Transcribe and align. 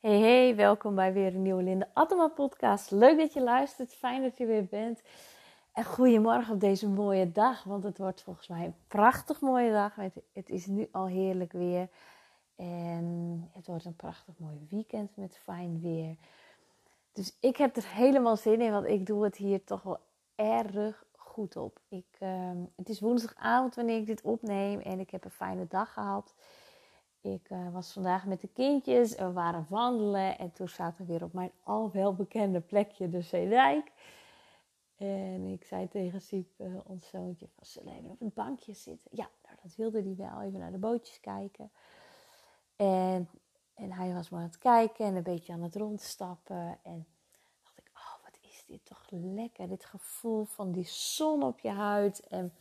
Hey 0.00 0.20
hey, 0.20 0.56
welkom 0.56 0.94
bij 0.94 1.12
weer 1.12 1.34
een 1.34 1.42
nieuwe 1.42 1.62
Linde 1.62 1.88
Attema 1.92 2.28
podcast. 2.28 2.90
Leuk 2.90 3.18
dat 3.18 3.32
je 3.32 3.42
luistert, 3.42 3.94
fijn 3.94 4.22
dat 4.22 4.38
je 4.38 4.46
weer 4.46 4.64
bent. 4.64 5.02
En 5.72 5.84
goedemorgen 5.84 6.54
op 6.54 6.60
deze 6.60 6.88
mooie 6.88 7.32
dag, 7.32 7.64
want 7.64 7.84
het 7.84 7.98
wordt 7.98 8.22
volgens 8.22 8.48
mij 8.48 8.64
een 8.64 8.74
prachtig 8.88 9.40
mooie 9.40 9.72
dag. 9.72 9.94
Het 10.32 10.50
is 10.50 10.66
nu 10.66 10.88
al 10.92 11.06
heerlijk 11.06 11.52
weer 11.52 11.88
en 12.56 13.48
het 13.52 13.66
wordt 13.66 13.84
een 13.84 13.96
prachtig 13.96 14.34
mooi 14.38 14.66
weekend 14.70 15.16
met 15.16 15.38
fijn 15.42 15.80
weer. 15.80 16.16
Dus 17.12 17.36
ik 17.40 17.56
heb 17.56 17.76
er 17.76 17.86
helemaal 17.86 18.36
zin 18.36 18.60
in, 18.60 18.72
want 18.72 18.86
ik 18.86 19.06
doe 19.06 19.24
het 19.24 19.36
hier 19.36 19.64
toch 19.64 19.82
wel 19.82 19.98
erg 20.34 21.04
goed 21.16 21.56
op. 21.56 21.80
Ik, 21.88 22.16
uh, 22.20 22.50
het 22.76 22.88
is 22.88 23.00
woensdagavond 23.00 23.74
wanneer 23.74 23.98
ik 23.98 24.06
dit 24.06 24.22
opneem 24.22 24.80
en 24.80 25.00
ik 25.00 25.10
heb 25.10 25.24
een 25.24 25.30
fijne 25.30 25.66
dag 25.68 25.92
gehad. 25.92 26.34
Ik 27.20 27.50
uh, 27.50 27.72
was 27.72 27.92
vandaag 27.92 28.26
met 28.26 28.40
de 28.40 28.48
kindjes, 28.48 29.14
we 29.14 29.32
waren 29.32 29.66
wandelen 29.68 30.38
en 30.38 30.52
toen 30.52 30.68
zaten 30.68 31.06
we 31.06 31.12
weer 31.12 31.24
op 31.24 31.32
mijn 31.32 31.50
al 31.62 31.90
wel 31.90 32.14
bekende 32.14 32.60
plekje, 32.60 33.08
de 33.08 33.20
Zeedijk. 33.20 33.92
En 34.96 35.46
ik 35.46 35.64
zei 35.64 35.88
tegen 35.88 36.20
Siep, 36.20 36.60
uh, 36.60 36.78
ons 36.84 37.08
zoontje, 37.08 37.48
van, 37.54 37.66
zullen 37.66 37.92
even 37.92 38.10
op 38.10 38.20
een 38.20 38.32
bankje 38.34 38.72
zitten? 38.72 39.10
Ja, 39.14 39.28
nou, 39.44 39.56
dat 39.62 39.74
wilde 39.74 40.02
hij 40.02 40.14
wel, 40.16 40.42
even 40.42 40.58
naar 40.58 40.72
de 40.72 40.78
bootjes 40.78 41.20
kijken. 41.20 41.70
En, 42.76 43.28
en 43.74 43.92
hij 43.92 44.12
was 44.12 44.28
maar 44.28 44.40
aan 44.40 44.46
het 44.46 44.58
kijken 44.58 45.06
en 45.06 45.14
een 45.14 45.22
beetje 45.22 45.52
aan 45.52 45.62
het 45.62 45.76
rondstappen. 45.76 46.78
En 46.82 47.06
dacht 47.62 47.78
ik, 47.78 47.90
oh, 47.94 48.24
wat 48.24 48.38
is 48.40 48.64
dit 48.66 48.84
toch 48.84 49.06
lekker. 49.10 49.68
Dit 49.68 49.84
gevoel 49.84 50.44
van 50.44 50.72
die 50.72 50.86
zon 50.86 51.42
op 51.42 51.58
je 51.58 51.70
huid 51.70 52.20
en 52.20 52.52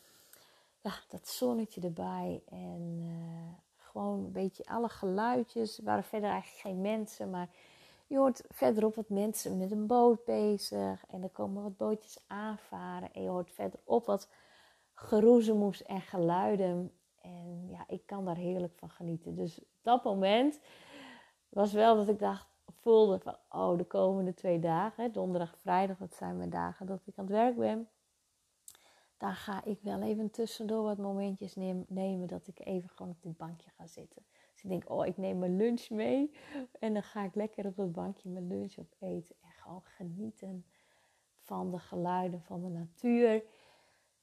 ja, 0.82 0.94
dat 1.10 1.28
zonnetje 1.28 1.82
erbij. 1.82 2.42
En... 2.50 3.00
Uh, 3.02 3.66
gewoon 3.98 4.24
een 4.24 4.32
beetje 4.32 4.66
alle 4.66 4.90
geluidjes. 4.90 5.78
Er 5.78 5.84
waren 5.84 6.04
verder 6.04 6.30
eigenlijk 6.30 6.62
geen 6.62 6.82
mensen, 6.82 7.30
maar 7.30 7.50
je 8.08 8.18
hoort 8.18 8.44
verderop 8.50 8.96
wat 8.96 9.10
mensen 9.10 9.58
met 9.58 9.72
een 9.72 9.88
boot 9.88 10.26
bezig. 10.26 11.06
En 11.08 11.23
er 11.23 11.30
komen 11.30 11.64
wat 11.64 11.78
bootjes 11.78 12.23
aanvaren. 12.28 13.14
En 13.14 13.22
je 13.22 13.30
hoort 13.30 13.52
verderop 13.52 14.06
wat 14.06 14.30
geroezemoes 14.94 15.84
en 15.84 16.02
geluiden. 16.02 16.92
En 17.22 17.68
ja, 17.70 17.84
ik 17.88 18.02
kan 18.06 18.25
daar 18.25 18.38
heerlijk 18.38 18.73
van 18.75 18.90
genieten. 18.90 19.36
Dus 19.36 19.62
dat 19.81 20.03
moment 20.03 20.59
was 21.50 21.73
wel 21.73 21.95
dat 21.95 22.08
ik 22.08 22.20
dacht, 22.20 22.48
voelde 22.81 23.20
van, 23.20 23.36
oh, 23.50 23.78
de 23.78 23.86
komende 23.86 24.34
twee 24.34 24.59
dagen, 24.59 25.12
donderdag, 25.12 25.58
vrijdag, 25.62 25.98
dat 25.98 26.16
zijn 26.16 26.38
mijn 26.38 26.50
dagen 26.50 26.86
dat 26.86 27.00
ik 27.06 27.18
aan 27.18 27.25
het 27.25 27.34
werk 27.34 27.58
ben 27.58 27.88
daar 29.18 29.36
ga 29.36 29.64
ik 29.64 29.80
wel 29.82 30.02
even 30.02 30.32
tussendoor 30.32 30.84
wat 30.84 30.98
momentjes 30.98 31.56
nemen 31.88 32.28
dat 32.28 32.48
ik 32.48 32.60
even 32.60 32.90
gewoon 32.90 33.12
op 33.12 33.22
dit 33.22 33.38
bankje 33.38 33.70
ga 33.70 33.88
zitten. 33.88 34.26
Dus 34.54 34.64
ik 34.64 34.70
denk, 34.70 34.90
oh, 34.90 35.06
ik 35.06 35.18
neem 35.18 35.40
mijn 35.40 35.58
lunch 35.58 35.90
mee 35.90 36.32
en 36.80 36.94
dan 36.94 37.04
ga 37.04 37.24
ik 37.24 37.36
lekker 37.36 37.66
op 37.66 37.76
dat 37.76 37.92
bankje 37.92 38.30
mijn 38.30 38.48
lunch 38.48 38.78
op 38.78 38.96
eten 39.00 39.36
en 39.42 39.52
gewoon 39.52 39.82
genieten 39.84 40.66
van 41.42 41.72
de 41.72 41.80
geluiden 41.80 42.42
van 42.42 42.62
de 42.62 42.70
natuur. 42.70 43.44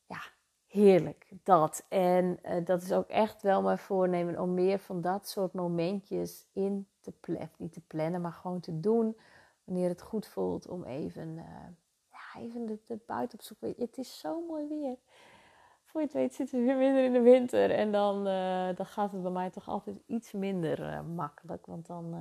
Ja, 0.06 0.20
heerlijk 0.66 1.28
dat. 1.42 1.86
En 1.88 2.38
uh, 2.42 2.64
dat 2.64 2.82
is 2.82 2.92
ook 2.92 3.08
echt 3.08 3.42
wel 3.42 3.62
mijn 3.62 3.78
voornemen 3.78 4.40
om 4.40 4.54
meer 4.54 4.78
van 4.78 5.00
dat 5.00 5.28
soort 5.28 5.52
momentjes 5.52 6.46
in 6.52 6.88
te 7.00 7.12
plannen, 7.12 7.50
niet 7.56 7.72
te 7.72 7.80
plannen, 7.86 8.20
maar 8.20 8.32
gewoon 8.32 8.60
te 8.60 8.80
doen 8.80 9.16
wanneer 9.64 9.88
het 9.88 10.02
goed 10.02 10.26
voelt 10.26 10.68
om 10.68 10.84
even. 10.84 11.28
Uh, 11.36 11.44
even 12.38 12.66
de, 12.66 12.78
de 12.86 12.98
buiten 13.06 13.38
opzoeken. 13.38 13.74
Het 13.76 13.98
is 13.98 14.18
zo 14.18 14.46
mooi 14.48 14.68
weer. 14.68 14.96
Voor 15.94 16.02
je 16.02 16.08
het 16.08 16.16
weet 16.16 16.34
zitten 16.34 16.58
we 16.58 16.64
weer 16.64 16.76
minder 16.76 17.04
in 17.04 17.12
de 17.12 17.20
winter. 17.20 17.70
En 17.70 17.92
dan, 17.92 18.26
uh, 18.26 18.76
dan 18.76 18.86
gaat 18.86 19.12
het 19.12 19.22
bij 19.22 19.30
mij 19.30 19.50
toch 19.50 19.68
altijd 19.68 19.96
iets 20.06 20.32
minder 20.32 20.80
uh, 20.80 21.00
makkelijk. 21.00 21.66
Want 21.66 21.86
dan, 21.86 22.04
uh, 22.04 22.20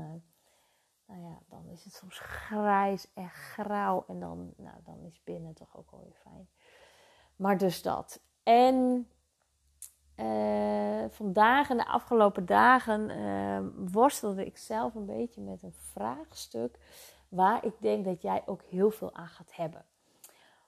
nou 1.05 1.21
ja, 1.21 1.39
dan 1.49 1.67
is 1.69 1.83
het 1.83 1.93
soms 1.93 2.19
grijs 2.19 3.13
en 3.13 3.29
grauw. 3.29 4.03
En 4.07 4.19
dan, 4.19 4.53
nou, 4.57 4.75
dan 4.83 5.03
is 5.03 5.23
binnen 5.23 5.53
toch 5.53 5.77
ook 5.77 5.91
wel 5.91 6.01
weer 6.03 6.17
fijn. 6.21 6.49
Maar 7.35 7.57
dus 7.57 7.81
dat. 7.81 8.21
En 8.43 9.07
vandaag 11.09 11.69
en 11.69 11.77
de 11.77 11.85
afgelopen 11.85 12.45
dagen 12.45 13.91
worstelde 13.91 14.45
ik 14.45 14.57
zelf 14.57 14.95
een 14.95 15.05
beetje 15.05 15.41
met 15.41 15.63
een 15.63 15.73
vraagstuk. 15.73 16.79
Waar 17.29 17.65
ik 17.65 17.73
denk 17.79 18.05
dat 18.05 18.21
jij 18.21 18.43
ook 18.45 18.61
heel 18.61 18.91
veel 18.91 19.13
aan 19.13 19.27
gaat 19.27 19.55
hebben. 19.55 19.85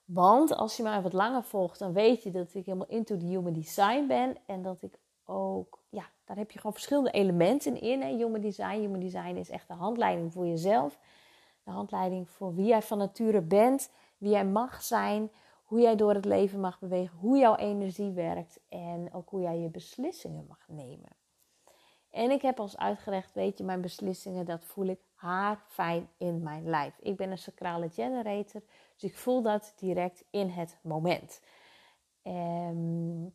Want 0.06 0.56
als 0.56 0.76
je 0.76 0.82
mij 0.82 1.02
wat 1.02 1.12
langer 1.12 1.42
volgt, 1.42 1.78
dan 1.78 1.92
weet 1.92 2.22
je 2.22 2.30
dat 2.30 2.54
ik 2.54 2.66
helemaal 2.66 2.88
into 2.88 3.16
the 3.16 3.24
human 3.24 3.52
design 3.52 4.06
ben. 4.06 4.36
En 4.46 4.62
dat 4.62 4.82
ik 4.82 4.98
ook, 5.24 5.78
ja, 5.88 6.04
daar 6.24 6.36
heb 6.36 6.50
je 6.50 6.58
gewoon 6.58 6.72
verschillende 6.72 7.10
elementen 7.10 7.80
in. 7.80 8.02
Hè. 8.02 8.08
Human 8.08 8.40
design. 8.40 8.80
Human 8.80 9.00
design 9.00 9.36
is 9.36 9.50
echt 9.50 9.68
de 9.68 9.74
handleiding 9.74 10.32
voor 10.32 10.46
jezelf. 10.46 10.98
De 11.64 11.70
handleiding 11.70 12.30
voor 12.30 12.54
wie 12.54 12.66
jij 12.66 12.82
van 12.82 12.98
nature 12.98 13.40
bent, 13.40 13.90
wie 14.18 14.30
jij 14.30 14.44
mag 14.44 14.82
zijn, 14.82 15.30
hoe 15.64 15.80
jij 15.80 15.96
door 15.96 16.14
het 16.14 16.24
leven 16.24 16.60
mag 16.60 16.78
bewegen, 16.78 17.18
hoe 17.18 17.38
jouw 17.38 17.56
energie 17.56 18.10
werkt 18.10 18.60
en 18.68 19.08
ook 19.12 19.30
hoe 19.30 19.40
jij 19.40 19.58
je 19.58 19.68
beslissingen 19.68 20.46
mag 20.48 20.64
nemen. 20.68 21.10
En 22.16 22.30
ik 22.30 22.42
heb 22.42 22.60
als 22.60 22.76
uitgelegd, 22.76 23.32
weet 23.32 23.58
je, 23.58 23.64
mijn 23.64 23.80
beslissingen, 23.80 24.44
dat 24.44 24.64
voel 24.64 24.86
ik 24.86 25.00
haar 25.14 25.64
fijn 25.68 26.08
in 26.16 26.42
mijn 26.42 26.68
lijf. 26.68 26.98
Ik 26.98 27.16
ben 27.16 27.30
een 27.30 27.38
sacrale 27.38 27.88
generator, 27.88 28.62
dus 28.94 29.10
ik 29.10 29.16
voel 29.16 29.42
dat 29.42 29.72
direct 29.76 30.24
in 30.30 30.48
het 30.48 30.78
moment. 30.82 31.40
Um, 32.22 33.34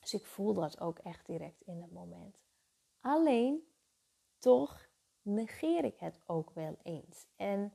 dus 0.00 0.14
ik 0.14 0.26
voel 0.26 0.54
dat 0.54 0.80
ook 0.80 0.98
echt 0.98 1.26
direct 1.26 1.60
in 1.60 1.82
het 1.82 1.92
moment. 1.92 2.38
Alleen, 3.00 3.68
toch 4.38 4.88
negeer 5.22 5.84
ik 5.84 5.98
het 5.98 6.20
ook 6.26 6.50
wel 6.50 6.76
eens. 6.82 7.26
En, 7.36 7.72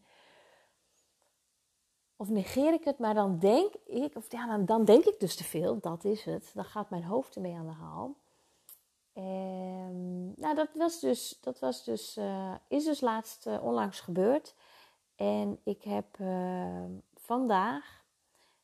of 2.16 2.30
negeer 2.30 2.74
ik 2.74 2.84
het, 2.84 3.00
maar 3.00 3.14
dan 3.14 3.40
denk 3.40 3.74
ik, 3.86 4.16
of 4.16 4.32
ja, 4.32 4.48
dan, 4.48 4.66
dan 4.66 4.86
denk 4.86 5.04
ik 5.04 5.20
dus 5.20 5.36
te 5.36 5.44
veel, 5.44 5.80
dat 5.80 6.04
is 6.04 6.24
het. 6.24 6.52
Dan 6.54 6.66
gaat 6.66 6.90
mijn 6.90 7.04
hoofd 7.04 7.36
ermee 7.36 7.56
aan 7.56 7.68
de 7.68 7.72
haal. 7.72 8.22
Um, 9.18 10.34
nou, 10.36 10.56
dat 10.56 10.70
was 10.74 11.00
dus, 11.00 11.38
dat 11.42 11.60
was 11.60 11.84
dus, 11.84 12.18
uh, 12.18 12.56
is 12.68 12.84
dus 12.84 13.02
laatst 13.02 13.48
uh, 13.48 13.64
onlangs 13.64 14.00
gebeurd. 14.00 14.56
En 15.16 15.60
ik 15.64 15.84
heb 15.84 16.20
uh, 16.20 16.86
vandaag 17.14 18.04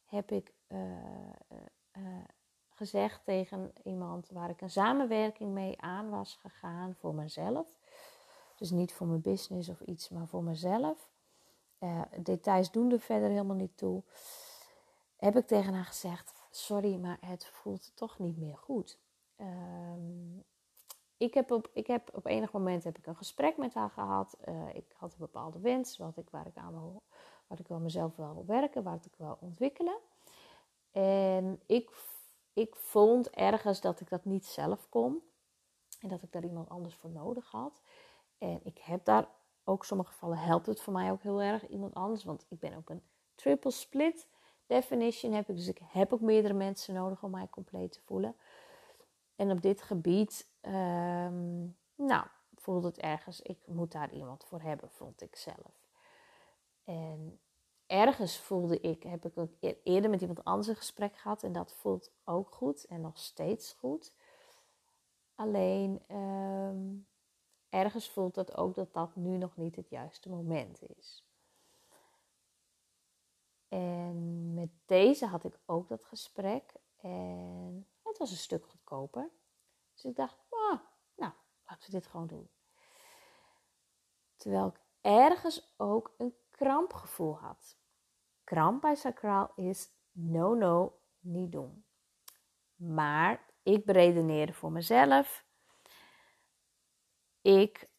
heb 0.05 0.31
ik 0.31 0.53
gezegd 2.69 3.21
tegen 3.23 3.73
iemand 3.83 4.29
waar 4.29 4.49
ik 4.49 4.61
een 4.61 4.69
samenwerking 4.69 5.53
mee 5.53 5.81
aan 5.81 6.09
was 6.09 6.35
gegaan 6.41 6.95
voor 6.95 7.15
mezelf. 7.15 7.67
Dus 8.55 8.71
niet 8.71 8.93
voor 8.93 9.07
mijn 9.07 9.21
business 9.21 9.69
of 9.69 9.81
iets, 9.81 10.09
maar 10.09 10.27
voor 10.27 10.43
mezelf. 10.43 11.09
details 12.17 12.71
doen 12.71 12.91
er 12.91 12.99
verder 12.99 13.29
helemaal 13.29 13.55
niet 13.55 13.77
toe. 13.77 14.03
Heb 15.17 15.35
ik 15.35 15.47
tegen 15.47 15.73
haar 15.73 15.85
gezegd: 15.85 16.33
Sorry, 16.51 16.95
maar 16.95 17.17
het 17.21 17.45
voelt 17.45 17.91
toch 17.95 18.19
niet 18.19 18.37
meer 18.37 18.57
goed. 18.57 18.97
Um, 19.41 20.43
ik, 21.17 21.33
heb 21.33 21.51
op, 21.51 21.69
ik 21.73 21.87
heb 21.87 22.09
op 22.13 22.25
enig 22.25 22.51
moment 22.51 22.83
heb 22.83 22.97
ik 22.97 23.07
een 23.07 23.15
gesprek 23.15 23.57
met 23.57 23.73
haar 23.73 23.89
gehad. 23.89 24.37
Uh, 24.47 24.75
ik 24.75 24.93
had 24.95 25.11
een 25.11 25.19
bepaalde 25.19 25.59
wens 25.59 25.97
wat 25.97 26.17
ik, 26.17 26.29
waar 26.29 26.47
ik 26.47 26.57
aan 26.57 26.71
wil, 26.71 27.03
ik 27.57 27.67
wel 27.67 27.79
mezelf 27.79 28.15
wel 28.15 28.33
wil 28.33 28.45
werken, 28.45 28.83
waar 28.83 28.99
ik 29.03 29.15
wil 29.17 29.37
ontwikkelen. 29.41 29.97
En 30.91 31.61
ik, 31.65 31.89
ik 32.53 32.75
vond 32.75 33.29
ergens 33.29 33.81
dat 33.81 33.99
ik 33.99 34.09
dat 34.09 34.25
niet 34.25 34.45
zelf 34.45 34.89
kon. 34.89 35.23
En 35.99 36.09
dat 36.09 36.21
ik 36.21 36.31
daar 36.31 36.43
iemand 36.43 36.69
anders 36.69 36.95
voor 36.95 37.09
nodig 37.09 37.51
had. 37.51 37.81
En 38.37 38.59
ik 38.63 38.77
heb 38.77 39.05
daar 39.05 39.27
ook 39.63 39.85
sommige 39.85 40.11
gevallen 40.11 40.37
helpt 40.37 40.65
het 40.65 40.81
voor 40.81 40.93
mij 40.93 41.11
ook 41.11 41.23
heel 41.23 41.41
erg 41.41 41.67
iemand 41.67 41.93
anders. 41.93 42.23
Want 42.23 42.45
ik 42.49 42.59
ben 42.59 42.77
ook 42.77 42.89
een 42.89 43.03
triple 43.35 43.71
split 43.71 44.27
definition 44.65 45.33
heb 45.33 45.49
ik. 45.49 45.55
Dus 45.55 45.67
ik 45.67 45.79
heb 45.83 46.13
ook 46.13 46.21
meerdere 46.21 46.53
mensen 46.53 46.93
nodig 46.93 47.23
om 47.23 47.31
mij 47.31 47.47
compleet 47.49 47.91
te 47.91 48.01
voelen. 48.01 48.35
En 49.39 49.51
op 49.51 49.61
dit 49.61 49.81
gebied, 49.81 50.47
um, 50.61 51.77
nou, 51.95 52.27
voelde 52.55 52.87
het 52.87 52.97
ergens, 52.99 53.41
ik 53.41 53.57
moet 53.67 53.91
daar 53.91 54.11
iemand 54.11 54.43
voor 54.43 54.61
hebben, 54.61 54.89
vond 54.89 55.21
ik 55.21 55.35
zelf. 55.35 55.87
En 56.83 57.39
ergens 57.87 58.37
voelde 58.37 58.79
ik, 58.79 59.03
heb 59.03 59.25
ik 59.25 59.37
ook 59.37 59.51
e-, 59.59 59.75
eerder 59.83 60.09
met 60.09 60.21
iemand 60.21 60.43
anders 60.43 60.67
een 60.67 60.75
gesprek 60.75 61.15
gehad 61.15 61.43
en 61.43 61.51
dat 61.51 61.73
voelt 61.73 62.11
ook 62.23 62.51
goed 62.51 62.85
en 62.85 63.01
nog 63.01 63.17
steeds 63.17 63.73
goed. 63.73 64.13
Alleen 65.35 66.15
um, 66.15 67.07
ergens 67.69 68.09
voelt 68.09 68.35
dat 68.35 68.57
ook 68.57 68.75
dat 68.75 68.93
dat 68.93 69.15
nu 69.15 69.37
nog 69.37 69.57
niet 69.57 69.75
het 69.75 69.89
juiste 69.89 70.29
moment 70.29 70.81
is. 70.97 71.25
En 73.67 74.53
met 74.53 74.69
deze 74.85 75.25
had 75.25 75.43
ik 75.43 75.59
ook 75.65 75.87
dat 75.87 76.03
gesprek 76.03 76.73
en 77.01 77.87
het 78.09 78.17
was 78.17 78.31
een 78.31 78.37
stuk 78.37 78.65
goedkoper. 78.65 79.29
Dus 79.93 80.03
ik 80.03 80.15
dacht, 80.15 80.37
oh, 80.49 80.79
nou, 81.15 81.31
laten 81.67 81.85
we 81.85 81.91
dit 81.91 82.07
gewoon 82.07 82.27
doen. 82.27 82.49
Terwijl 84.35 84.67
ik 84.67 84.81
ergens 85.01 85.73
ook 85.77 86.13
een 86.17 86.33
krampgevoel 86.51 87.37
had. 87.37 87.77
Kramp 88.43 88.81
bij 88.81 88.95
sacraal 88.95 89.51
is 89.55 89.89
no, 90.11 90.53
no, 90.53 90.99
niet 91.19 91.51
doen. 91.51 91.85
Maar 92.75 93.45
ik 93.63 93.85
beredeneerde 93.85 94.53
voor 94.53 94.71
mezelf. 94.71 95.45
Ik 97.41 97.89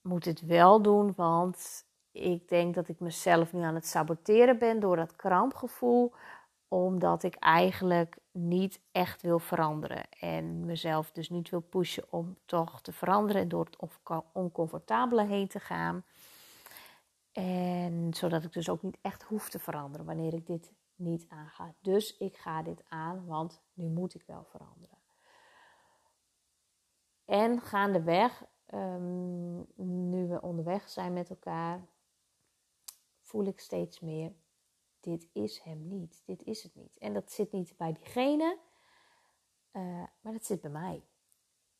moet 0.00 0.24
het 0.24 0.40
wel 0.40 0.82
doen, 0.82 1.14
want 1.14 1.86
ik 2.10 2.48
denk 2.48 2.74
dat 2.74 2.88
ik 2.88 3.00
mezelf 3.00 3.52
nu 3.52 3.62
aan 3.62 3.74
het 3.74 3.86
saboteren 3.86 4.58
ben 4.58 4.80
door 4.80 4.96
dat 4.96 5.16
krampgevoel, 5.16 6.12
omdat 6.68 7.22
ik 7.22 7.34
eigenlijk 7.34 8.18
niet 8.32 8.80
echt 8.92 9.22
wil 9.22 9.38
veranderen 9.38 10.10
en 10.10 10.66
mezelf 10.66 11.12
dus 11.12 11.28
niet 11.28 11.48
wil 11.48 11.60
pushen 11.60 12.12
om 12.12 12.36
toch 12.44 12.80
te 12.80 12.92
veranderen 12.92 13.42
en 13.42 13.48
door 13.48 13.64
het 13.64 14.06
oncomfortabele 14.32 15.24
heen 15.24 15.48
te 15.48 15.60
gaan. 15.60 16.04
En 17.32 18.14
zodat 18.14 18.44
ik 18.44 18.52
dus 18.52 18.68
ook 18.68 18.82
niet 18.82 18.98
echt 19.00 19.22
hoef 19.22 19.48
te 19.48 19.58
veranderen 19.58 20.06
wanneer 20.06 20.34
ik 20.34 20.46
dit 20.46 20.72
niet 20.96 21.26
aanga. 21.28 21.74
Dus 21.80 22.16
ik 22.16 22.36
ga 22.36 22.62
dit 22.62 22.82
aan, 22.88 23.26
want 23.26 23.62
nu 23.72 23.88
moet 23.88 24.14
ik 24.14 24.22
wel 24.26 24.44
veranderen. 24.44 24.98
En 27.24 27.60
gaandeweg, 27.60 28.44
um, 28.74 29.66
nu 29.76 30.26
we 30.26 30.42
onderweg 30.42 30.88
zijn 30.88 31.12
met 31.12 31.30
elkaar, 31.30 31.86
voel 33.22 33.44
ik 33.44 33.60
steeds 33.60 34.00
meer: 34.00 34.32
dit 35.04 35.28
is 35.32 35.58
hem 35.58 35.88
niet, 35.88 36.22
dit 36.24 36.42
is 36.42 36.62
het 36.62 36.74
niet. 36.74 36.98
En 36.98 37.12
dat 37.12 37.32
zit 37.32 37.52
niet 37.52 37.76
bij 37.76 37.92
diegene, 37.92 38.58
uh, 39.72 40.02
maar 40.20 40.32
dat 40.32 40.44
zit 40.44 40.60
bij 40.60 40.70
mij. 40.70 41.04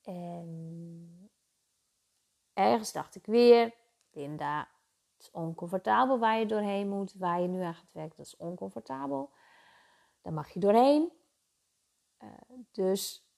En 0.03 1.31
ergens 2.53 2.93
dacht 2.93 3.15
ik 3.15 3.27
weer: 3.27 3.75
Linda, 4.13 4.59
het 5.13 5.23
is 5.23 5.31
oncomfortabel 5.31 6.19
waar 6.19 6.39
je 6.39 6.47
doorheen 6.47 6.89
moet, 6.89 7.15
waar 7.15 7.41
je 7.41 7.49
nu 7.49 7.61
aan 7.61 7.75
gaat 7.75 7.93
werken, 7.93 8.17
dat 8.17 8.27
is 8.27 8.37
oncomfortabel. 8.37 9.31
Daar 10.23 10.33
mag 10.33 10.51
je 10.51 10.61
doorheen. 10.61 11.13
Uh, 12.23 12.31
dus 12.71 13.29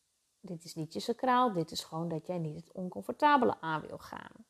dit 0.40 0.64
is 0.64 0.74
niet 0.74 0.92
je 0.92 1.00
sacraal, 1.00 1.52
dit 1.52 1.70
is 1.70 1.84
gewoon 1.84 2.08
dat 2.08 2.26
jij 2.26 2.38
niet 2.38 2.56
het 2.56 2.72
oncomfortabele 2.72 3.60
aan 3.60 3.80
wil 3.80 3.98
gaan. 3.98 4.46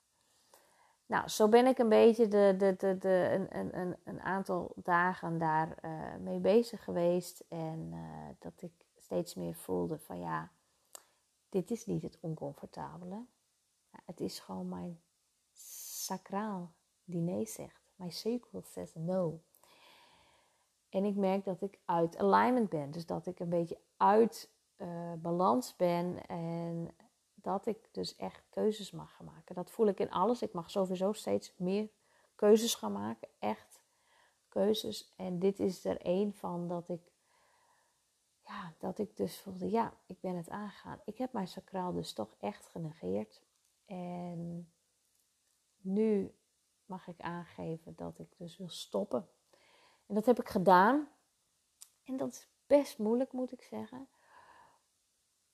Nou, 1.06 1.28
zo 1.28 1.48
ben 1.48 1.66
ik 1.66 1.78
een 1.78 1.88
beetje 1.88 2.28
de, 2.28 2.54
de, 2.58 2.74
de, 2.76 2.98
de, 2.98 3.46
een, 3.50 3.78
een, 3.78 3.96
een 4.04 4.20
aantal 4.20 4.72
dagen 4.74 5.38
daar 5.38 5.78
uh, 5.84 6.14
mee 6.20 6.38
bezig 6.38 6.84
geweest. 6.84 7.44
En 7.48 7.90
uh, 7.92 8.28
dat 8.38 8.62
ik 8.62 8.72
steeds 8.96 9.34
meer 9.34 9.54
voelde 9.54 9.98
van 9.98 10.20
ja, 10.20 10.50
dit 11.48 11.70
is 11.70 11.86
niet 11.86 12.02
het 12.02 12.18
oncomfortabele. 12.20 13.24
Het 14.04 14.20
is 14.20 14.38
gewoon 14.38 14.68
mijn 14.68 15.00
sacraal 16.04 16.72
die 17.04 17.20
nee 17.20 17.46
zegt. 17.46 17.80
Mijn 17.96 18.12
sacral 18.12 18.62
says 18.64 18.94
no. 18.94 19.40
En 20.88 21.04
ik 21.04 21.16
merk 21.16 21.44
dat 21.44 21.62
ik 21.62 21.78
uit 21.84 22.18
alignment 22.18 22.68
ben. 22.68 22.90
Dus 22.90 23.06
dat 23.06 23.26
ik 23.26 23.40
een 23.40 23.48
beetje 23.48 23.78
uit 23.96 24.50
uh, 24.76 25.12
balans 25.18 25.76
ben 25.76 26.26
en 26.26 26.90
dat 27.46 27.66
ik 27.66 27.88
dus 27.92 28.16
echt 28.16 28.42
keuzes 28.50 28.90
mag 28.90 29.16
gaan 29.16 29.26
maken. 29.26 29.54
Dat 29.54 29.70
voel 29.70 29.86
ik 29.86 30.00
in 30.00 30.10
alles. 30.10 30.42
Ik 30.42 30.52
mag 30.52 30.70
sowieso 30.70 31.12
steeds 31.12 31.54
meer 31.56 31.88
keuzes 32.34 32.74
gaan 32.74 32.92
maken. 32.92 33.28
Echt 33.38 33.80
keuzes. 34.48 35.12
En 35.16 35.38
dit 35.38 35.60
is 35.60 35.84
er 35.84 36.00
één 36.00 36.34
van 36.34 36.68
dat 36.68 36.88
ik, 36.88 37.12
ja, 38.44 38.72
dat 38.78 38.98
ik 38.98 39.16
dus 39.16 39.40
voelde, 39.40 39.70
ja, 39.70 39.92
ik 40.06 40.20
ben 40.20 40.36
het 40.36 40.48
aangegaan. 40.48 41.00
Ik 41.04 41.18
heb 41.18 41.32
mijn 41.32 41.48
sacraal 41.48 41.92
dus 41.92 42.12
toch 42.12 42.34
echt 42.40 42.66
genegeerd. 42.66 43.42
En 43.84 44.72
nu 45.76 46.34
mag 46.86 47.08
ik 47.08 47.20
aangeven 47.20 47.94
dat 47.96 48.18
ik 48.18 48.38
dus 48.38 48.56
wil 48.56 48.68
stoppen. 48.68 49.28
En 50.06 50.14
dat 50.14 50.26
heb 50.26 50.40
ik 50.40 50.48
gedaan. 50.48 51.08
En 52.04 52.16
dat 52.16 52.32
is 52.32 52.48
best 52.66 52.98
moeilijk, 52.98 53.32
moet 53.32 53.52
ik 53.52 53.62
zeggen. 53.62 54.08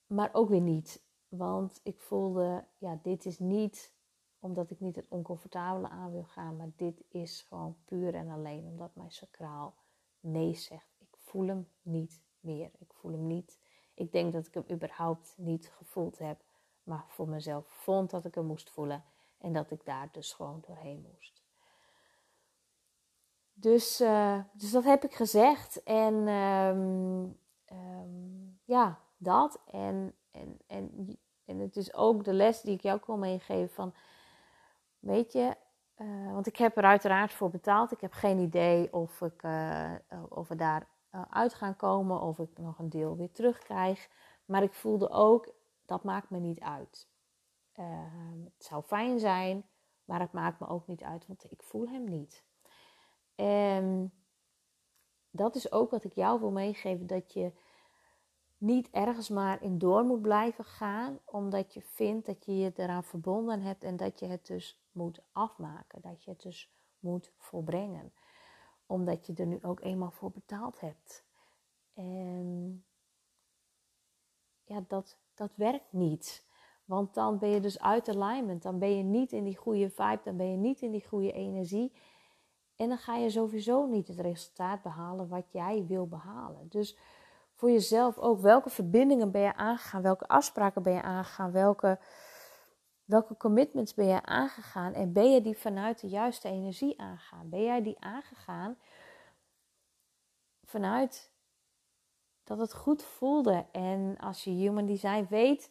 Maar 0.06 0.30
ook 0.32 0.48
weer 0.48 0.60
niet. 0.60 1.10
Want 1.36 1.80
ik 1.82 2.00
voelde, 2.00 2.64
ja, 2.78 2.98
dit 3.02 3.24
is 3.24 3.38
niet 3.38 3.92
omdat 4.38 4.70
ik 4.70 4.80
niet 4.80 4.96
het 4.96 5.08
oncomfortabele 5.08 5.88
aan 5.88 6.10
wil 6.10 6.24
gaan, 6.24 6.56
maar 6.56 6.70
dit 6.76 7.02
is 7.08 7.44
gewoon 7.48 7.76
puur 7.84 8.14
en 8.14 8.30
alleen 8.30 8.66
omdat 8.66 8.94
mijn 8.94 9.10
sacraal 9.10 9.74
nee 10.20 10.54
zegt. 10.54 10.96
Ik 10.98 11.16
voel 11.18 11.46
hem 11.46 11.68
niet 11.82 12.20
meer. 12.40 12.70
Ik 12.78 12.92
voel 12.92 13.12
hem 13.12 13.26
niet. 13.26 13.58
Ik 13.94 14.12
denk 14.12 14.32
dat 14.32 14.46
ik 14.46 14.54
hem 14.54 14.64
überhaupt 14.70 15.34
niet 15.36 15.68
gevoeld 15.68 16.18
heb, 16.18 16.40
maar 16.82 17.04
voor 17.08 17.28
mezelf 17.28 17.66
vond 17.66 18.10
dat 18.10 18.24
ik 18.24 18.34
hem 18.34 18.46
moest 18.46 18.70
voelen 18.70 19.04
en 19.38 19.52
dat 19.52 19.70
ik 19.70 19.84
daar 19.84 20.08
dus 20.12 20.32
gewoon 20.32 20.62
doorheen 20.66 21.06
moest. 21.12 21.42
Dus, 23.52 24.00
uh, 24.00 24.38
dus 24.52 24.70
dat 24.70 24.84
heb 24.84 25.04
ik 25.04 25.14
gezegd 25.14 25.82
en 25.82 26.14
um, 26.14 27.38
um, 27.72 28.58
ja, 28.64 29.00
dat. 29.16 29.60
En, 29.66 30.14
en, 30.30 30.58
en, 30.66 31.18
en 31.52 31.58
het 31.58 31.76
is 31.76 31.94
ook 31.94 32.24
de 32.24 32.32
les 32.32 32.60
die 32.60 32.74
ik 32.74 32.80
jou 32.80 33.00
wil 33.06 33.16
meegeven 33.16 33.74
van, 33.74 33.94
weet 34.98 35.32
je, 35.32 35.56
uh, 35.96 36.32
want 36.32 36.46
ik 36.46 36.56
heb 36.56 36.76
er 36.76 36.84
uiteraard 36.84 37.32
voor 37.32 37.50
betaald. 37.50 37.92
Ik 37.92 38.00
heb 38.00 38.12
geen 38.12 38.38
idee 38.38 38.92
of, 38.92 39.20
ik, 39.20 39.42
uh, 39.42 39.92
of 40.28 40.48
we 40.48 40.54
daar 40.54 40.88
uh, 41.14 41.22
uit 41.30 41.54
gaan 41.54 41.76
komen, 41.76 42.20
of 42.20 42.38
ik 42.38 42.58
nog 42.58 42.78
een 42.78 42.88
deel 42.88 43.16
weer 43.16 43.32
terugkrijg. 43.32 44.08
Maar 44.44 44.62
ik 44.62 44.72
voelde 44.72 45.10
ook, 45.10 45.48
dat 45.86 46.04
maakt 46.04 46.30
me 46.30 46.38
niet 46.38 46.60
uit. 46.60 47.08
Ehm, 47.72 48.44
het 48.44 48.64
zou 48.64 48.82
fijn 48.82 49.18
zijn, 49.18 49.64
maar 50.04 50.20
het 50.20 50.32
maakt 50.32 50.60
me 50.60 50.68
ook 50.68 50.86
niet 50.86 51.02
uit, 51.02 51.26
want 51.26 51.52
ik 51.52 51.62
voel 51.62 51.88
hem 51.88 52.04
niet. 52.04 52.44
En 53.34 54.12
dat 55.30 55.54
is 55.54 55.72
ook 55.72 55.90
wat 55.90 56.04
ik 56.04 56.12
jou 56.12 56.40
wil 56.40 56.50
meegeven, 56.50 57.06
dat 57.06 57.32
je 57.32 57.52
niet 58.62 58.90
ergens 58.90 59.28
maar 59.28 59.62
in 59.62 59.78
door 59.78 60.04
moet 60.04 60.22
blijven 60.22 60.64
gaan, 60.64 61.18
omdat 61.24 61.74
je 61.74 61.82
vindt 61.82 62.26
dat 62.26 62.44
je 62.44 62.56
je 62.56 62.72
eraan 62.76 63.04
verbonden 63.04 63.60
hebt 63.60 63.84
en 63.84 63.96
dat 63.96 64.18
je 64.18 64.26
het 64.26 64.46
dus 64.46 64.82
moet 64.92 65.22
afmaken, 65.32 66.00
dat 66.00 66.24
je 66.24 66.30
het 66.30 66.42
dus 66.42 66.72
moet 66.98 67.32
volbrengen, 67.36 68.12
omdat 68.86 69.26
je 69.26 69.34
er 69.34 69.46
nu 69.46 69.58
ook 69.62 69.80
eenmaal 69.80 70.10
voor 70.10 70.30
betaald 70.30 70.80
hebt. 70.80 71.24
En 71.94 72.84
ja, 74.64 74.84
dat, 74.88 75.18
dat 75.34 75.50
werkt 75.54 75.92
niet. 75.92 76.46
Want 76.84 77.14
dan 77.14 77.38
ben 77.38 77.48
je 77.48 77.60
dus 77.60 77.80
uit 77.80 78.08
alignment. 78.08 78.62
Dan 78.62 78.78
ben 78.78 78.96
je 78.96 79.02
niet 79.02 79.32
in 79.32 79.44
die 79.44 79.56
goede 79.56 79.90
vibe. 79.90 80.20
Dan 80.24 80.36
ben 80.36 80.50
je 80.50 80.56
niet 80.56 80.80
in 80.80 80.90
die 80.90 81.06
goede 81.06 81.32
energie. 81.32 81.92
En 82.76 82.88
dan 82.88 82.98
ga 82.98 83.16
je 83.16 83.30
sowieso 83.30 83.86
niet 83.86 84.08
het 84.08 84.20
resultaat 84.20 84.82
behalen 84.82 85.28
wat 85.28 85.52
jij 85.52 85.84
wil 85.86 86.06
behalen. 86.06 86.68
Dus 86.68 86.98
voor 87.62 87.70
jezelf 87.70 88.18
ook. 88.18 88.40
Welke 88.40 88.70
verbindingen 88.70 89.30
ben 89.30 89.40
je 89.40 89.54
aangegaan? 89.54 90.02
Welke 90.02 90.26
afspraken 90.26 90.82
ben 90.82 90.92
je 90.92 91.02
aangegaan? 91.02 91.52
Welke, 91.52 91.98
welke 93.04 93.36
commitments 93.36 93.94
ben 93.94 94.06
je 94.06 94.22
aangegaan? 94.22 94.92
En 94.92 95.12
ben 95.12 95.32
je 95.32 95.40
die 95.40 95.56
vanuit 95.56 96.00
de 96.00 96.08
juiste 96.08 96.48
energie 96.48 97.00
aangegaan? 97.00 97.48
Ben 97.48 97.62
jij 97.62 97.82
die 97.82 97.96
aangegaan 98.00 98.78
vanuit 100.64 101.30
dat 102.44 102.58
het 102.58 102.74
goed 102.74 103.02
voelde? 103.02 103.66
En 103.72 104.16
als 104.18 104.44
je 104.44 104.50
human 104.50 104.86
design 104.86 105.26
weet, 105.28 105.70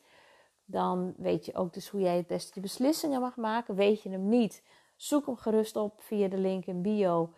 dan 0.66 1.14
weet 1.18 1.46
je 1.46 1.56
ook 1.56 1.74
dus 1.74 1.90
hoe 1.90 2.02
jij 2.02 2.18
het 2.18 2.28
beste 2.28 2.54
die 2.54 2.62
beslissingen 2.62 3.22
mag 3.22 3.36
maken. 3.36 3.76
Weet 3.76 4.02
je 4.02 4.10
hem 4.10 4.30
niet? 4.30 4.64
Zoek 4.96 5.26
hem 5.26 5.38
gerust 5.38 5.76
op 5.76 6.02
via 6.02 6.28
de 6.28 6.38
link 6.38 6.66
in 6.66 6.82
bio. 6.82 7.34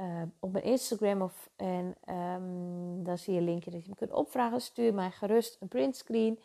Uh, 0.00 0.22
op 0.40 0.52
mijn 0.52 0.64
Instagram 0.64 1.22
of, 1.22 1.50
en 1.56 1.94
um, 2.14 3.04
dan 3.04 3.18
zie 3.18 3.32
je 3.32 3.38
een 3.38 3.44
linkje 3.44 3.70
dat 3.70 3.82
je 3.82 3.88
me 3.88 3.94
kunt 3.94 4.12
opvragen. 4.12 4.60
Stuur 4.60 4.94
mij 4.94 5.10
gerust 5.10 5.56
een 5.60 5.68
printscreen 5.68 6.40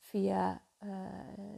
via 0.00 0.62
uh, 0.84 0.90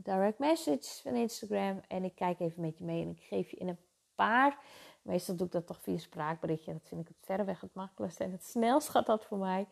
direct 0.02 0.38
message 0.38 1.02
van 1.02 1.14
Instagram. 1.14 1.80
En 1.88 2.04
ik 2.04 2.14
kijk 2.14 2.40
even 2.40 2.60
met 2.60 2.78
je 2.78 2.84
mee 2.84 3.02
en 3.02 3.10
ik 3.10 3.20
geef 3.22 3.50
je 3.50 3.56
in 3.56 3.68
een 3.68 3.78
paar. 4.14 4.58
Meestal 5.02 5.36
doe 5.36 5.46
ik 5.46 5.52
dat 5.52 5.66
toch 5.66 5.80
via 5.80 5.98
spraakberichtje. 5.98 6.72
Dat 6.72 6.88
vind 6.88 7.00
ik 7.00 7.08
het 7.08 7.16
verreweg 7.20 7.60
het 7.60 7.74
makkelijkste 7.74 8.24
en 8.24 8.32
het 8.32 8.44
snelst 8.44 8.88
gaat 8.88 9.06
dat 9.06 9.24
voor 9.24 9.38
mij. 9.38 9.66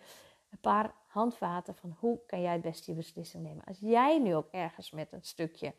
Een 0.50 0.61
paar 0.61 0.95
handvaten 1.07 1.75
van 1.75 1.97
hoe 1.99 2.21
kan 2.26 2.40
jij 2.40 2.52
het 2.52 2.62
beste 2.62 2.90
je 2.90 2.97
beslissing 2.97 3.42
nemen. 3.42 3.64
Als 3.64 3.78
jij 3.78 4.19
nu 4.19 4.35
ook 4.35 4.49
ergens 4.50 4.90
met 4.90 5.12
een 5.12 5.23
stukje 5.23 5.75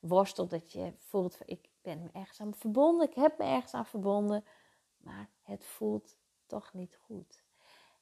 worstelt 0.00 0.50
dat 0.50 0.72
je 0.72 0.92
voelt, 0.98 1.38
ik 1.44 1.68
ben 1.82 2.02
me 2.02 2.08
ergens 2.12 2.40
aan 2.40 2.54
verbonden, 2.54 3.08
ik 3.08 3.14
heb 3.14 3.38
me 3.38 3.44
ergens 3.44 3.74
aan 3.74 3.86
verbonden 3.86 4.44
maar 5.04 5.28
het 5.42 5.64
voelt 5.64 6.16
toch 6.46 6.72
niet 6.72 6.98
goed. 7.02 7.42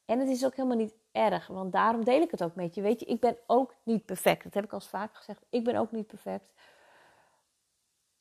En 0.04 0.18
het 0.18 0.28
is 0.28 0.44
ook 0.44 0.56
helemaal 0.56 0.76
niet 0.76 0.94
erg, 1.12 1.46
want 1.46 1.72
daarom 1.72 2.04
deel 2.04 2.20
ik 2.20 2.30
het 2.30 2.42
ook 2.42 2.54
met 2.54 2.74
je. 2.74 2.82
Weet 2.82 3.00
je, 3.00 3.06
ik 3.06 3.20
ben 3.20 3.38
ook 3.46 3.74
niet 3.82 4.04
perfect. 4.04 4.44
Dat 4.44 4.54
heb 4.54 4.64
ik 4.64 4.72
al 4.72 4.80
vaak 4.80 5.16
gezegd. 5.16 5.44
Ik 5.48 5.64
ben 5.64 5.76
ook 5.76 5.92
niet 5.92 6.06
perfect. 6.06 6.52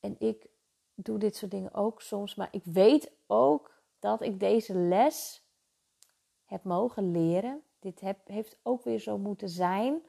En 0.00 0.16
ik 0.18 0.46
doe 0.94 1.18
dit 1.18 1.36
soort 1.36 1.50
dingen 1.50 1.74
ook 1.74 2.02
soms. 2.02 2.34
Maar 2.34 2.48
ik 2.50 2.64
weet 2.64 3.10
ook 3.26 3.80
dat 3.98 4.22
ik 4.22 4.40
deze 4.40 4.74
les 4.74 5.42
heb 6.44 6.64
mogen 6.64 7.10
leren. 7.10 7.62
Dit 7.78 8.00
heeft 8.24 8.58
ook 8.62 8.84
weer 8.84 8.98
zo 8.98 9.18
moeten 9.18 9.48
zijn 9.48 10.02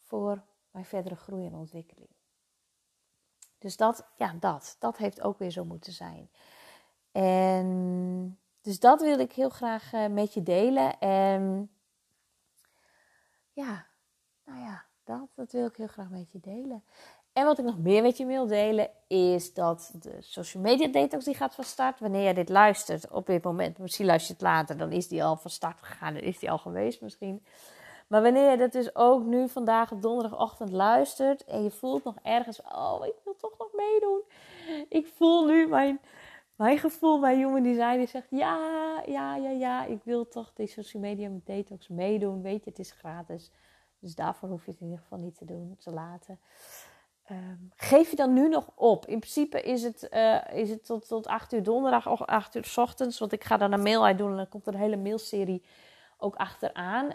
voor 0.00 0.42
mijn 0.70 0.84
verdere 0.84 1.16
groei 1.16 1.46
en 1.46 1.54
ontwikkeling. 1.54 2.10
Dus 3.58 3.76
dat, 3.76 4.06
ja, 4.16 4.36
dat, 4.40 4.76
dat 4.78 4.96
heeft 4.96 5.20
ook 5.20 5.38
weer 5.38 5.50
zo 5.50 5.64
moeten 5.64 5.92
zijn. 5.92 6.30
En 7.12 8.38
dus 8.62 8.80
dat 8.80 9.00
wil 9.00 9.18
ik 9.18 9.32
heel 9.32 9.48
graag 9.48 9.92
uh, 9.92 10.06
met 10.06 10.34
je 10.34 10.42
delen. 10.42 10.98
En 10.98 11.70
ja, 13.52 13.86
nou 14.44 14.60
ja, 14.60 14.84
dat, 15.04 15.52
wil 15.52 15.66
ik 15.66 15.76
heel 15.76 15.86
graag 15.86 16.10
met 16.10 16.32
je 16.32 16.40
delen. 16.40 16.84
En 17.32 17.44
wat 17.44 17.58
ik 17.58 17.64
nog 17.64 17.78
meer 17.78 18.02
met 18.02 18.16
je 18.16 18.26
wil 18.26 18.46
delen 18.46 18.90
is 19.06 19.54
dat 19.54 19.92
de 20.00 20.16
social 20.20 20.62
media 20.62 20.88
detox 20.88 21.24
die 21.24 21.34
gaat 21.34 21.54
van 21.54 21.64
start. 21.64 22.00
Wanneer 22.00 22.26
je 22.26 22.34
dit 22.34 22.48
luistert 22.48 23.10
op 23.10 23.26
dit 23.26 23.42
moment, 23.42 23.78
misschien 23.78 24.06
luister 24.06 24.28
je 24.28 24.44
het 24.44 24.52
later, 24.52 24.78
dan 24.78 24.92
is 24.92 25.08
die 25.08 25.24
al 25.24 25.36
van 25.36 25.50
start 25.50 25.82
gegaan. 25.82 26.14
Dan 26.14 26.22
is 26.22 26.38
die 26.38 26.50
al 26.50 26.58
geweest 26.58 27.00
misschien. 27.00 27.44
Maar 28.06 28.22
wanneer 28.22 28.50
je 28.50 28.56
dat 28.56 28.72
dus 28.72 28.94
ook 28.94 29.24
nu 29.24 29.48
vandaag 29.48 29.92
op 29.92 30.02
donderdagochtend 30.02 30.70
luistert 30.70 31.44
en 31.44 31.62
je 31.62 31.70
voelt 31.70 32.04
nog 32.04 32.14
ergens, 32.22 32.60
oh 32.62 33.06
ik 33.06 33.14
wil 33.24 33.36
toch 33.36 33.58
nog 33.58 33.68
meedoen. 33.72 34.22
Ik 34.88 35.06
voel 35.16 35.46
nu 35.46 35.66
mijn, 35.66 36.00
mijn 36.62 36.78
gevoel 36.78 37.20
bij 37.20 37.36
Human 37.36 37.62
Design 37.62 37.96
die 37.96 38.06
zegt, 38.06 38.26
ja, 38.30 39.02
ja, 39.06 39.36
ja, 39.36 39.50
ja, 39.50 39.84
ik 39.84 40.04
wil 40.04 40.28
toch 40.28 40.52
die 40.54 40.66
social 40.66 41.02
media 41.02 41.30
detox 41.44 41.88
meedoen. 41.88 42.42
Weet 42.42 42.64
je, 42.64 42.70
het 42.70 42.78
is 42.78 42.90
gratis. 42.90 43.50
Dus 43.98 44.14
daarvoor 44.14 44.48
hoef 44.48 44.64
je 44.64 44.70
het 44.70 44.80
in 44.80 44.86
ieder 44.86 45.02
geval 45.02 45.18
niet 45.18 45.38
te 45.38 45.44
doen, 45.44 45.76
te 45.78 45.90
laten. 45.90 46.38
Ehm, 47.24 47.58
geef 47.76 48.10
je 48.10 48.16
dan 48.16 48.32
nu 48.32 48.48
nog 48.48 48.70
op? 48.74 49.06
In 49.06 49.18
principe 49.18 49.62
is 49.62 49.82
het, 49.82 50.08
uh, 50.10 50.40
is 50.52 50.70
het 50.70 50.84
tot, 50.84 51.08
tot 51.08 51.26
8 51.26 51.52
uur 51.52 51.62
donderdag 51.62 52.08
of 52.08 52.22
8 52.22 52.54
uur 52.54 52.64
s 52.64 52.78
ochtends. 52.78 53.18
Want 53.18 53.32
ik 53.32 53.44
ga 53.44 53.56
dan 53.56 53.72
een 53.72 53.82
mail 53.82 54.04
uit 54.04 54.18
doen 54.18 54.30
en 54.30 54.36
dan 54.36 54.48
komt 54.48 54.66
er 54.66 54.74
een 54.74 54.80
hele 54.80 54.96
mailserie 54.96 55.62
ook 56.18 56.36
achteraan. 56.36 57.12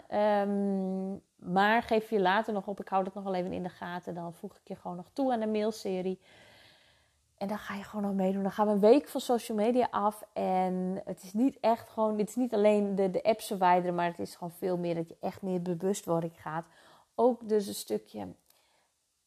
Um, 0.48 1.22
maar 1.36 1.82
geef 1.82 2.10
je 2.10 2.20
later 2.20 2.52
nog 2.52 2.66
op. 2.66 2.80
Ik 2.80 2.88
hou 2.88 3.04
dat 3.04 3.14
nog 3.14 3.24
wel 3.24 3.34
even 3.34 3.52
in 3.52 3.62
de 3.62 3.68
gaten. 3.68 4.14
Dan 4.14 4.34
voeg 4.34 4.56
ik 4.56 4.68
je 4.68 4.76
gewoon 4.76 4.96
nog 4.96 5.10
toe 5.12 5.32
aan 5.32 5.40
de 5.40 5.46
mailserie. 5.46 6.20
En 7.38 7.48
dan 7.48 7.58
ga 7.58 7.74
je 7.74 7.82
gewoon 7.82 8.04
nog 8.04 8.14
meedoen. 8.14 8.42
Dan 8.42 8.52
gaan 8.52 8.66
we 8.66 8.72
een 8.72 8.80
week 8.80 9.08
van 9.08 9.20
social 9.20 9.58
media 9.58 9.88
af. 9.90 10.22
En 10.32 11.02
het 11.04 11.22
is 11.22 11.32
niet 11.32 11.58
echt 11.60 11.88
gewoon, 11.88 12.18
het 12.18 12.28
is 12.28 12.36
niet 12.36 12.54
alleen 12.54 12.94
de, 12.94 13.10
de 13.10 13.22
apps 13.22 13.46
verwijderen, 13.46 13.94
maar 13.94 14.06
het 14.06 14.18
is 14.18 14.34
gewoon 14.34 14.52
veel 14.52 14.76
meer 14.76 14.94
dat 14.94 15.08
je 15.08 15.16
echt 15.20 15.42
meer 15.42 15.62
bewustwording 15.62 16.32
gaat. 16.40 16.64
Ook 17.14 17.48
dus 17.48 17.66
een 17.66 17.74
stukje 17.74 18.28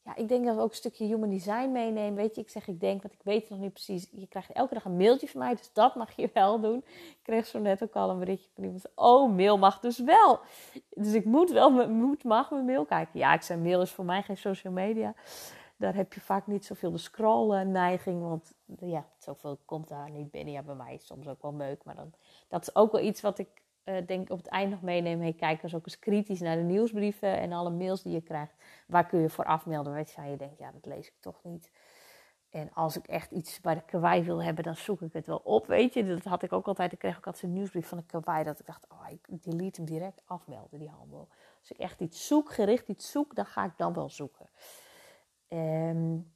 ja, 0.04 0.16
ik 0.16 0.28
denk 0.28 0.44
dat 0.44 0.54
we 0.54 0.60
ook 0.60 0.70
een 0.70 0.76
stukje 0.76 1.04
human 1.04 1.30
design 1.30 1.72
meenemen. 1.72 2.14
Weet 2.14 2.34
je, 2.34 2.40
ik 2.40 2.50
zeg 2.50 2.68
ik 2.68 2.80
denk, 2.80 3.02
want 3.02 3.14
ik 3.14 3.20
weet 3.22 3.40
het 3.40 3.50
nog 3.50 3.58
niet 3.58 3.72
precies. 3.72 4.08
Je 4.12 4.26
krijgt 4.26 4.52
elke 4.52 4.74
dag 4.74 4.84
een 4.84 4.96
mailtje 4.96 5.28
van 5.28 5.40
mij, 5.40 5.54
dus 5.54 5.70
dat 5.72 5.94
mag 5.94 6.16
je 6.16 6.30
wel 6.32 6.60
doen. 6.60 6.84
Ik 6.94 7.18
kreeg 7.22 7.46
zo 7.46 7.58
net 7.58 7.82
ook 7.82 7.94
al 7.94 8.10
een 8.10 8.18
berichtje 8.18 8.50
van 8.54 8.64
iemand. 8.64 8.84
Oh, 8.94 9.34
mail 9.34 9.58
mag 9.58 9.80
dus 9.80 9.98
wel. 9.98 10.40
Dus 10.90 11.12
ik 11.12 11.24
moet 11.24 11.50
wel, 11.50 11.88
moet, 11.88 12.24
mag 12.24 12.50
mijn 12.50 12.64
mail 12.64 12.84
kijken. 12.84 13.18
Ja, 13.18 13.34
ik 13.34 13.42
zei, 13.42 13.60
mail 13.60 13.80
is 13.80 13.90
voor 13.90 14.04
mij 14.04 14.22
geen 14.22 14.36
social 14.36 14.72
media. 14.72 15.14
Daar 15.82 15.94
heb 15.94 16.12
je 16.12 16.20
vaak 16.20 16.46
niet 16.46 16.64
zoveel 16.64 16.90
de 16.90 16.98
scrollen 16.98 17.70
neiging, 17.70 18.22
want 18.22 18.54
ja, 18.80 19.06
zoveel 19.18 19.58
komt 19.64 19.88
daar 19.88 20.10
niet 20.10 20.30
binnen. 20.30 20.52
Ja, 20.52 20.62
bij 20.62 20.74
mij 20.74 20.94
is 20.94 21.06
soms 21.06 21.28
ook 21.28 21.42
wel 21.42 21.52
meuk, 21.52 21.84
maar 21.84 21.94
dan, 21.94 22.12
dat 22.48 22.62
is 22.62 22.74
ook 22.74 22.92
wel 22.92 23.00
iets 23.00 23.20
wat 23.20 23.38
ik 23.38 23.48
uh, 23.84 24.06
denk 24.06 24.30
op 24.30 24.38
het 24.38 24.46
eind 24.46 24.70
nog 24.70 24.82
meenemen. 24.82 25.22
Hey, 25.22 25.32
kijk 25.32 25.62
eens 25.62 25.74
ook 25.74 25.86
eens 25.86 25.98
kritisch 25.98 26.40
naar 26.40 26.56
de 26.56 26.62
nieuwsbrieven 26.62 27.38
en 27.38 27.52
alle 27.52 27.70
mails 27.70 28.02
die 28.02 28.12
je 28.12 28.20
krijgt. 28.20 28.54
Waar 28.86 29.06
kun 29.06 29.20
je 29.20 29.28
voor 29.30 29.44
afmelden? 29.44 29.92
Weet 29.92 30.10
je, 30.10 30.22
je 30.22 30.36
denkt, 30.36 30.58
ja, 30.58 30.70
dat 30.72 30.86
lees 30.86 31.06
ik 31.06 31.14
toch 31.20 31.40
niet. 31.42 31.70
En 32.50 32.72
als 32.74 32.96
ik 32.96 33.06
echt 33.06 33.30
iets 33.30 33.60
bij 33.60 33.74
de 33.74 33.84
kawaii 33.84 34.22
wil 34.22 34.42
hebben, 34.42 34.64
dan 34.64 34.76
zoek 34.76 35.00
ik 35.00 35.12
het 35.12 35.26
wel 35.26 35.40
op, 35.44 35.66
weet 35.66 35.94
je. 35.94 36.06
Dat 36.06 36.24
had 36.24 36.42
ik 36.42 36.52
ook 36.52 36.66
altijd. 36.66 36.92
Ik 36.92 36.98
kreeg 36.98 37.16
ook 37.16 37.26
altijd 37.26 37.44
een 37.44 37.52
nieuwsbrief 37.52 37.88
van 37.88 37.98
de 37.98 38.06
kawaii. 38.06 38.44
Dat 38.44 38.60
ik 38.60 38.66
dacht, 38.66 38.86
oh, 38.88 39.06
ik 39.10 39.42
delete 39.42 39.80
hem 39.80 39.90
direct 39.90 40.22
afmelden, 40.24 40.78
die 40.78 40.88
handel. 40.88 41.28
Als 41.60 41.70
ik 41.70 41.78
echt 41.78 42.00
iets 42.00 42.26
zoek, 42.26 42.52
gericht 42.52 42.88
iets 42.88 43.10
zoek, 43.10 43.34
dan 43.34 43.46
ga 43.46 43.64
ik 43.64 43.72
dan 43.76 43.92
wel 43.92 44.10
zoeken. 44.10 44.48
Um, 45.52 46.32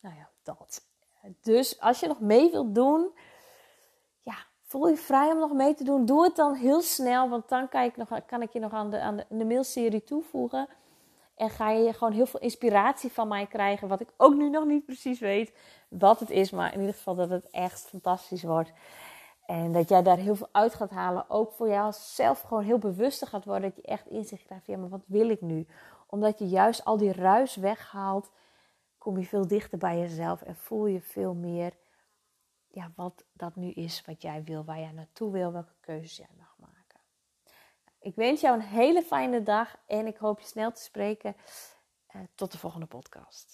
nou 0.00 0.14
ja, 0.16 0.30
dat. 0.42 0.86
Dus 1.40 1.80
als 1.80 2.00
je 2.00 2.06
nog 2.06 2.20
mee 2.20 2.50
wilt 2.50 2.74
doen, 2.74 3.12
voel 4.68 4.88
je 4.88 4.96
vrij 4.96 5.30
om 5.30 5.38
nog 5.38 5.52
mee 5.52 5.74
te 5.74 5.84
doen. 5.84 6.04
Doe 6.04 6.24
het 6.24 6.36
dan 6.36 6.54
heel 6.54 6.82
snel, 6.82 7.28
want 7.28 7.48
dan 7.48 7.68
kan 7.68 7.82
ik, 7.82 7.96
nog, 7.96 8.08
kan 8.26 8.42
ik 8.42 8.52
je 8.52 8.60
nog 8.60 8.72
aan 8.72 8.90
de, 8.90 9.00
aan 9.00 9.20
de, 9.28 9.44
mailserie 9.44 10.04
toevoegen. 10.04 10.68
En 11.34 11.50
ga 11.50 11.70
je 11.70 11.92
gewoon 11.92 12.12
heel 12.12 12.26
veel 12.26 12.40
inspiratie 12.40 13.12
van 13.12 13.28
mij 13.28 13.46
krijgen. 13.46 13.88
Wat 13.88 14.00
ik 14.00 14.12
ook 14.16 14.34
nu 14.34 14.50
nog 14.50 14.64
niet 14.64 14.84
precies 14.84 15.20
weet 15.20 15.52
wat 15.88 16.20
het 16.20 16.30
is. 16.30 16.50
Maar 16.50 16.72
in 16.72 16.80
ieder 16.80 16.94
geval 16.94 17.14
dat 17.14 17.30
het 17.30 17.50
echt 17.50 17.80
fantastisch 17.80 18.42
wordt. 18.42 18.72
En 19.46 19.72
dat 19.72 19.88
jij 19.88 20.02
daar 20.02 20.16
heel 20.16 20.36
veel 20.36 20.48
uit 20.52 20.74
gaat 20.74 20.90
halen. 20.90 21.30
Ook 21.30 21.52
voor 21.52 21.68
jezelf 21.68 22.40
gewoon 22.40 22.62
heel 22.62 22.78
bewuster 22.78 23.26
gaat 23.26 23.44
worden. 23.44 23.62
Dat 23.62 23.76
je 23.76 23.82
echt 23.82 24.06
inzicht 24.06 24.44
krijgt 24.44 24.66
ja, 24.66 24.76
maar 24.76 24.88
wat 24.88 25.04
wil 25.06 25.28
ik 25.28 25.40
nu? 25.40 25.66
Omdat 26.10 26.38
je 26.38 26.48
juist 26.48 26.84
al 26.84 26.96
die 26.96 27.12
ruis 27.12 27.56
weghaalt. 27.56 28.30
Kom 28.98 29.18
je 29.18 29.26
veel 29.26 29.46
dichter 29.46 29.78
bij 29.78 29.98
jezelf. 29.98 30.42
En 30.42 30.56
voel 30.56 30.86
je 30.86 31.00
veel 31.00 31.34
meer 31.34 31.72
ja, 32.68 32.92
wat 32.96 33.24
dat 33.32 33.56
nu 33.56 33.70
is 33.70 34.04
wat 34.04 34.22
jij 34.22 34.44
wil, 34.44 34.64
waar 34.64 34.78
jij 34.78 34.92
naartoe 34.92 35.32
wil, 35.32 35.52
welke 35.52 35.74
keuzes 35.80 36.16
jij 36.16 36.30
mag 36.36 36.54
maken. 36.56 37.00
Ik 37.98 38.14
wens 38.14 38.40
jou 38.40 38.54
een 38.54 38.66
hele 38.66 39.02
fijne 39.02 39.42
dag 39.42 39.76
en 39.86 40.06
ik 40.06 40.16
hoop 40.16 40.40
je 40.40 40.46
snel 40.46 40.72
te 40.72 40.82
spreken. 40.82 41.36
Uh, 42.16 42.22
tot 42.34 42.52
de 42.52 42.58
volgende 42.58 42.86
podcast. 42.86 43.46